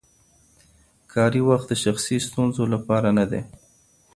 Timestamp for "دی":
3.31-3.41